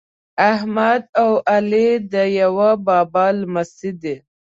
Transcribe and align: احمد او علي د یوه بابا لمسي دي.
احمد 0.51 1.01
او 1.21 1.31
علي 1.51 1.89
د 2.13 2.15
یوه 2.41 2.69
بابا 2.87 3.25
لمسي 3.39 3.91
دي. 4.01 4.15